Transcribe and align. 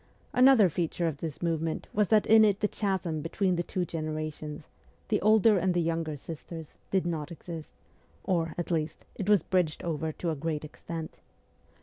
Another 0.33 0.67
feature 0.67 1.05
of 1.07 1.17
this 1.17 1.43
movement 1.43 1.85
was 1.93 2.07
that 2.07 2.25
in 2.25 2.43
it 2.43 2.59
the 2.61 2.67
chasm 2.67 3.21
between 3.21 3.55
the 3.55 3.61
two 3.61 3.85
generations 3.85 4.67
the 5.09 5.21
older 5.21 5.59
and 5.59 5.75
the 5.75 5.79
younger 5.79 6.17
sisters 6.17 6.73
did 6.89 7.05
not 7.05 7.31
exist; 7.31 7.69
or, 8.23 8.55
at 8.57 8.71
least, 8.71 9.05
it 9.13 9.29
was 9.29 9.43
bridged 9.43 9.83
over 9.83 10.11
to 10.11 10.31
a 10.31 10.35
great 10.35 10.65
extent. 10.65 11.17